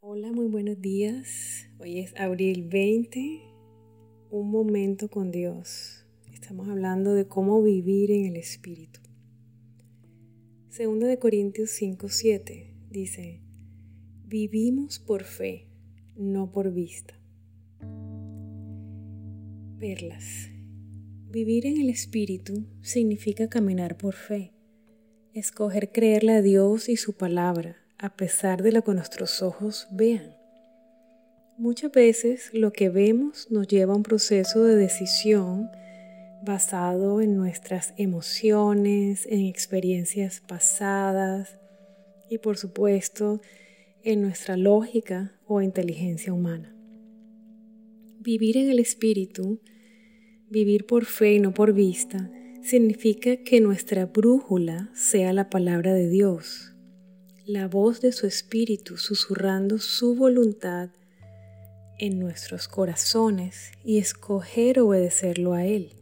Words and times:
Hola, 0.00 0.30
muy 0.30 0.46
buenos 0.46 0.80
días. 0.80 1.68
Hoy 1.78 2.00
es 2.00 2.14
abril 2.16 2.68
20, 2.68 3.40
un 4.30 4.50
momento 4.50 5.08
con 5.08 5.30
Dios. 5.30 6.06
Estamos 6.32 6.68
hablando 6.68 7.14
de 7.14 7.26
cómo 7.26 7.62
vivir 7.62 8.10
en 8.10 8.26
el 8.26 8.36
Espíritu. 8.36 9.00
Segunda 10.68 11.06
de 11.06 11.18
Corintios 11.18 11.70
5, 11.70 12.08
7 12.10 12.74
dice, 12.90 13.40
vivimos 14.26 14.98
por 14.98 15.24
fe, 15.24 15.66
no 16.14 16.52
por 16.52 16.72
vista. 16.72 17.18
Perlas. 19.80 20.50
Vivir 21.30 21.66
en 21.66 21.78
el 21.78 21.88
Espíritu 21.88 22.66
significa 22.82 23.48
caminar 23.48 23.96
por 23.96 24.14
fe, 24.14 24.52
escoger 25.32 25.90
creerle 25.90 26.32
a 26.32 26.42
Dios 26.42 26.90
y 26.90 26.96
su 26.96 27.14
palabra 27.14 27.85
a 27.98 28.16
pesar 28.16 28.62
de 28.62 28.72
lo 28.72 28.82
que 28.82 28.92
nuestros 28.92 29.42
ojos 29.42 29.88
vean. 29.90 30.36
Muchas 31.58 31.90
veces 31.90 32.50
lo 32.52 32.72
que 32.72 32.90
vemos 32.90 33.50
nos 33.50 33.66
lleva 33.66 33.94
a 33.94 33.96
un 33.96 34.02
proceso 34.02 34.62
de 34.64 34.76
decisión 34.76 35.70
basado 36.44 37.22
en 37.22 37.36
nuestras 37.36 37.94
emociones, 37.96 39.26
en 39.26 39.46
experiencias 39.46 40.42
pasadas 40.46 41.58
y 42.28 42.38
por 42.38 42.58
supuesto 42.58 43.40
en 44.02 44.20
nuestra 44.20 44.56
lógica 44.56 45.32
o 45.46 45.62
inteligencia 45.62 46.32
humana. 46.32 46.76
Vivir 48.20 48.58
en 48.58 48.68
el 48.68 48.78
espíritu, 48.78 49.60
vivir 50.50 50.84
por 50.84 51.06
fe 51.06 51.34
y 51.34 51.40
no 51.40 51.54
por 51.54 51.72
vista, 51.72 52.30
significa 52.62 53.38
que 53.38 53.60
nuestra 53.60 54.06
brújula 54.06 54.90
sea 54.94 55.32
la 55.32 55.48
palabra 55.48 55.94
de 55.94 56.08
Dios, 56.08 56.75
la 57.46 57.68
voz 57.68 58.00
de 58.00 58.10
su 58.10 58.26
espíritu 58.26 58.96
susurrando 58.96 59.78
su 59.78 60.16
voluntad 60.16 60.90
en 61.96 62.18
nuestros 62.18 62.66
corazones 62.66 63.70
y 63.84 63.98
escoger 63.98 64.80
obedecerlo 64.80 65.52
a 65.52 65.64
Él. 65.64 65.92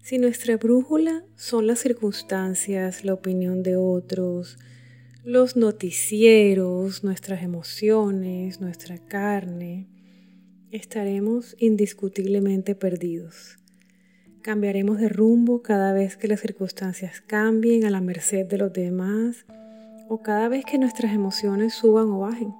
Si 0.00 0.18
nuestra 0.18 0.56
brújula 0.56 1.24
son 1.34 1.66
las 1.66 1.80
circunstancias, 1.80 3.04
la 3.04 3.14
opinión 3.14 3.64
de 3.64 3.74
otros, 3.74 4.56
los 5.24 5.56
noticieros, 5.56 7.02
nuestras 7.02 7.42
emociones, 7.42 8.60
nuestra 8.60 8.98
carne, 8.98 9.88
estaremos 10.70 11.56
indiscutiblemente 11.58 12.76
perdidos. 12.76 13.58
Cambiaremos 14.42 15.00
de 15.00 15.08
rumbo 15.08 15.60
cada 15.60 15.92
vez 15.92 16.16
que 16.16 16.28
las 16.28 16.40
circunstancias 16.40 17.20
cambien 17.20 17.84
a 17.84 17.90
la 17.90 18.00
merced 18.00 18.46
de 18.46 18.58
los 18.58 18.72
demás 18.72 19.44
o 20.12 20.18
cada 20.18 20.50
vez 20.50 20.66
que 20.66 20.76
nuestras 20.76 21.14
emociones 21.14 21.72
suban 21.72 22.10
o 22.10 22.18
bajen. 22.18 22.54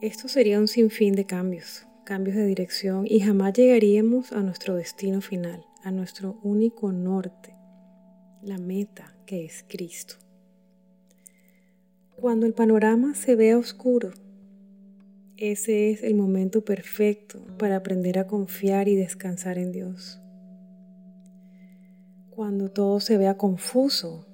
Esto 0.00 0.28
sería 0.28 0.60
un 0.60 0.68
sinfín 0.68 1.16
de 1.16 1.24
cambios, 1.24 1.88
cambios 2.04 2.36
de 2.36 2.46
dirección 2.46 3.04
y 3.04 3.18
jamás 3.18 3.52
llegaríamos 3.54 4.30
a 4.30 4.44
nuestro 4.44 4.76
destino 4.76 5.20
final, 5.20 5.66
a 5.82 5.90
nuestro 5.90 6.38
único 6.44 6.92
norte, 6.92 7.56
la 8.42 8.58
meta 8.58 9.16
que 9.26 9.44
es 9.44 9.64
Cristo. 9.68 10.14
Cuando 12.14 12.46
el 12.46 12.54
panorama 12.54 13.16
se 13.16 13.34
vea 13.34 13.58
oscuro, 13.58 14.12
ese 15.36 15.90
es 15.90 16.04
el 16.04 16.14
momento 16.14 16.64
perfecto 16.64 17.44
para 17.58 17.74
aprender 17.74 18.20
a 18.20 18.28
confiar 18.28 18.86
y 18.86 18.94
descansar 18.94 19.58
en 19.58 19.72
Dios. 19.72 20.20
Cuando 22.30 22.70
todo 22.70 23.00
se 23.00 23.18
vea 23.18 23.36
confuso, 23.36 24.28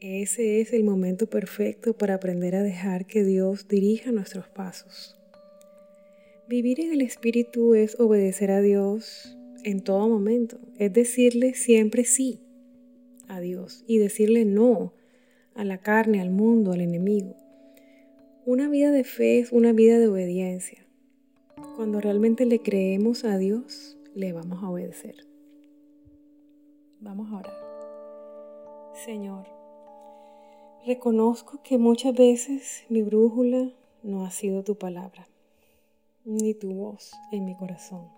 ese 0.00 0.60
es 0.60 0.72
el 0.72 0.84
momento 0.84 1.26
perfecto 1.26 1.92
para 1.92 2.14
aprender 2.14 2.54
a 2.54 2.62
dejar 2.62 3.06
que 3.06 3.24
Dios 3.24 3.66
dirija 3.66 4.12
nuestros 4.12 4.48
pasos. 4.48 5.18
Vivir 6.48 6.80
en 6.80 6.92
el 6.92 7.02
Espíritu 7.02 7.74
es 7.74 7.98
obedecer 7.98 8.50
a 8.50 8.60
Dios 8.60 9.36
en 9.64 9.82
todo 9.82 10.08
momento, 10.08 10.58
es 10.78 10.92
decirle 10.92 11.54
siempre 11.54 12.04
sí 12.04 12.40
a 13.26 13.40
Dios 13.40 13.84
y 13.86 13.98
decirle 13.98 14.44
no 14.44 14.94
a 15.54 15.64
la 15.64 15.78
carne, 15.78 16.20
al 16.20 16.30
mundo, 16.30 16.72
al 16.72 16.80
enemigo. 16.80 17.36
Una 18.46 18.68
vida 18.68 18.92
de 18.92 19.04
fe 19.04 19.40
es 19.40 19.52
una 19.52 19.72
vida 19.72 19.98
de 19.98 20.08
obediencia. 20.08 20.86
Cuando 21.76 22.00
realmente 22.00 22.46
le 22.46 22.60
creemos 22.60 23.24
a 23.24 23.36
Dios, 23.36 23.98
le 24.14 24.32
vamos 24.32 24.62
a 24.62 24.70
obedecer. 24.70 25.26
Vamos 27.00 27.30
a 27.32 27.36
orar. 27.36 27.54
Señor, 29.04 29.57
Reconozco 30.86 31.60
que 31.62 31.76
muchas 31.76 32.14
veces 32.14 32.84
mi 32.88 33.02
brújula 33.02 33.70
no 34.02 34.24
ha 34.24 34.30
sido 34.30 34.62
tu 34.62 34.76
palabra, 34.76 35.28
ni 36.24 36.54
tu 36.54 36.72
voz 36.72 37.12
en 37.32 37.44
mi 37.44 37.56
corazón. 37.56 38.08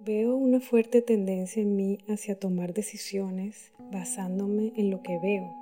Veo 0.00 0.36
una 0.36 0.60
fuerte 0.60 1.00
tendencia 1.02 1.62
en 1.62 1.74
mí 1.74 1.98
hacia 2.06 2.38
tomar 2.38 2.74
decisiones 2.74 3.72
basándome 3.90 4.72
en 4.76 4.90
lo 4.90 5.02
que 5.02 5.18
veo, 5.18 5.52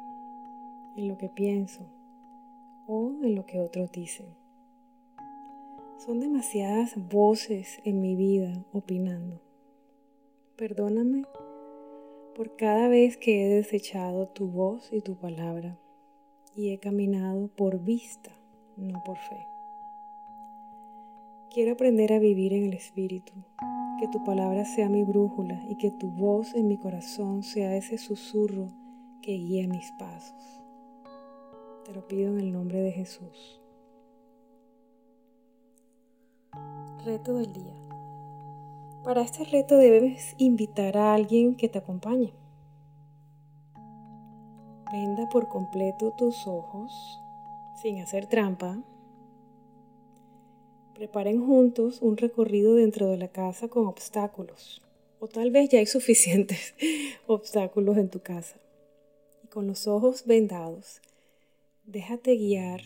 en 0.97 1.09
lo 1.09 1.16
que 1.16 1.28
pienso 1.28 1.87
o 2.88 3.12
en 3.22 3.37
lo 3.37 3.47
que 3.47 3.60
otros 3.60 3.91
dicen. 3.93 4.26
Son 6.04 6.20
demasiadas 6.20 6.94
voces 7.09 7.78
en 7.84 8.03
mi 8.03 8.16
vida 8.16 8.53
opinando. 8.72 9.41
Perdóname 10.56 11.25
por 12.34 12.56
cada 12.56 12.88
vez 12.88 13.16
que 13.16 13.44
he 13.44 13.48
desechado 13.48 14.26
tu 14.28 14.48
voz 14.48 14.92
y 14.92 15.00
tu 15.00 15.14
palabra 15.14 15.78
y 16.56 16.70
he 16.70 16.78
caminado 16.78 17.48
por 17.48 17.78
vista, 17.78 18.30
no 18.76 19.02
por 19.04 19.18
fe. 19.18 19.46
Quiero 21.50 21.72
aprender 21.72 22.12
a 22.12 22.18
vivir 22.18 22.52
en 22.52 22.64
el 22.64 22.74
Espíritu, 22.74 23.32
que 24.00 24.08
tu 24.08 24.24
palabra 24.24 24.64
sea 24.64 24.88
mi 24.88 25.04
brújula 25.04 25.64
y 25.68 25.76
que 25.76 25.92
tu 25.92 26.10
voz 26.10 26.54
en 26.54 26.66
mi 26.66 26.76
corazón 26.76 27.44
sea 27.44 27.76
ese 27.76 27.98
susurro 27.98 28.68
que 29.22 29.32
guía 29.32 29.68
mis 29.68 29.92
pasos. 29.92 30.62
Te 31.84 31.92
lo 31.92 32.06
pido 32.08 32.32
en 32.32 32.40
el 32.40 32.52
nombre 32.52 32.80
de 32.80 32.90
Jesús. 32.90 33.60
Reto 37.04 37.34
del 37.34 37.52
día. 37.52 37.94
Para 39.04 39.20
este 39.20 39.44
reto 39.44 39.76
debes 39.76 40.34
invitar 40.38 40.97
a 40.97 41.12
alguien 41.12 41.56
que 41.56 41.69
te 41.69 41.76
acompañe. 41.76 42.32
Venda 44.91 45.28
por 45.28 45.48
completo 45.48 46.12
tus 46.12 46.47
ojos 46.47 47.20
sin 47.82 48.00
hacer 48.00 48.26
trampa. 48.26 48.82
Preparen 50.94 51.44
juntos 51.44 52.00
un 52.00 52.16
recorrido 52.16 52.76
dentro 52.76 53.09
de 53.09 53.19
la 53.19 53.28
casa 53.28 53.69
con 53.69 53.87
obstáculos. 53.88 54.81
O 55.20 55.28
tal 55.28 55.50
vez 55.50 55.69
ya 55.69 55.81
hay 55.81 55.87
suficientes 55.87 56.75
obstáculos 57.26 57.98
en 57.98 58.09
tu 58.09 58.20
casa. 58.20 58.56
Y 59.43 59.48
con 59.48 59.66
los 59.66 59.87
ojos 59.87 60.25
vendados, 60.25 61.03
déjate 61.84 62.37
guiar 62.37 62.81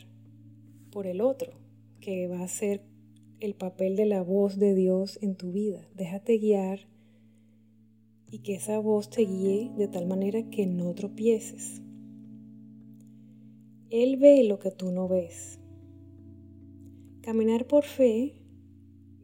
por 0.91 1.07
el 1.07 1.21
otro, 1.21 1.53
que 2.01 2.27
va 2.27 2.43
a 2.43 2.49
ser 2.49 2.81
el 3.41 3.54
papel 3.54 3.94
de 3.94 4.06
la 4.06 4.22
voz 4.22 4.59
de 4.59 4.75
Dios 4.75 5.19
en 5.22 5.37
tu 5.37 5.53
vida. 5.53 5.88
Déjate 5.94 6.38
guiar 6.38 6.81
y 8.31 8.41
que 8.41 8.54
esa 8.54 8.78
voz 8.78 9.10
te 9.10 9.22
guíe 9.22 9.71
de 9.76 9.87
tal 9.88 10.06
manera 10.06 10.50
que 10.50 10.66
no 10.66 10.93
tropieces. 10.94 11.81
Él 13.91 14.16
ve 14.16 14.43
lo 14.43 14.59
que 14.59 14.71
tú 14.71 14.91
no 14.91 15.09
ves. 15.09 15.60
Caminar 17.22 17.66
por 17.66 17.84
fe 17.84 18.34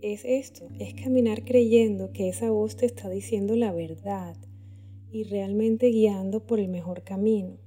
es 0.00 0.24
esto, 0.24 0.68
es 0.78 0.94
caminar 0.94 1.44
creyendo 1.44 2.12
que 2.12 2.28
esa 2.28 2.50
voz 2.50 2.76
te 2.76 2.86
está 2.86 3.10
diciendo 3.10 3.56
la 3.56 3.72
verdad 3.72 4.36
y 5.10 5.24
realmente 5.24 5.88
guiando 5.88 6.46
por 6.46 6.60
el 6.60 6.68
mejor 6.68 7.02
camino. 7.02 7.58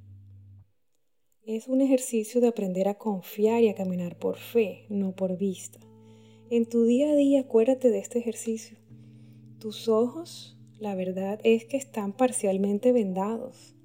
Es 1.45 1.67
un 1.67 1.81
ejercicio 1.81 2.41
de 2.41 2.47
aprender 2.47 2.87
a 2.87 2.97
confiar 2.97 3.63
y 3.63 3.69
a 3.69 3.75
caminar 3.75 4.17
por 4.17 4.37
fe, 4.37 4.85
no 4.89 5.15
por 5.15 5.37
vista. 5.37 5.79
En 6.49 6.65
tu 6.65 6.85
día 6.85 7.11
a 7.11 7.15
día 7.15 7.41
acuérdate 7.41 7.91
de 7.91 7.99
este 7.99 8.19
ejercicio. 8.19 8.77
Tus 9.59 9.89
ojos, 9.89 10.57
la 10.79 10.95
verdad 10.95 11.41
es 11.43 11.65
que 11.65 11.75
están 11.75 12.13
parcialmente 12.13 12.93
vendados, 12.93 13.75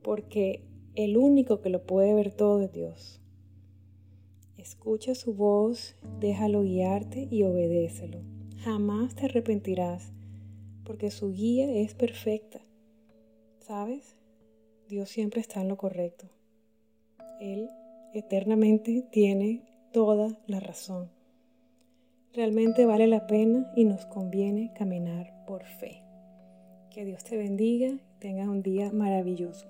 porque 0.00 0.64
el 0.94 1.18
único 1.18 1.60
que 1.60 1.68
lo 1.68 1.84
puede 1.84 2.14
ver 2.14 2.32
todo 2.32 2.62
es 2.62 2.72
Dios. 2.72 3.20
Escucha 4.56 5.14
su 5.14 5.34
voz, 5.34 5.96
déjalo 6.18 6.62
guiarte 6.62 7.28
y 7.30 7.42
obedécelo. 7.42 8.20
Jamás 8.64 9.14
te 9.14 9.26
arrepentirás, 9.26 10.10
porque 10.84 11.10
su 11.10 11.30
guía 11.34 11.70
es 11.70 11.92
perfecta. 11.92 12.62
¿Sabes? 13.58 14.16
Dios 14.88 15.10
siempre 15.10 15.42
está 15.42 15.60
en 15.60 15.68
lo 15.68 15.76
correcto. 15.76 16.26
Él 17.38 17.68
eternamente 18.14 19.04
tiene 19.12 19.62
toda 19.92 20.40
la 20.46 20.60
razón. 20.60 21.17
Realmente 22.34 22.84
vale 22.84 23.06
la 23.06 23.26
pena 23.26 23.72
y 23.74 23.84
nos 23.84 24.04
conviene 24.06 24.72
caminar 24.74 25.32
por 25.46 25.64
fe. 25.64 26.02
Que 26.90 27.04
Dios 27.04 27.24
te 27.24 27.36
bendiga 27.36 27.88
y 27.88 28.00
tengas 28.18 28.48
un 28.48 28.62
día 28.62 28.90
maravilloso. 28.92 29.66